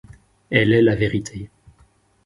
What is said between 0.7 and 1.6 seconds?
est la vérité;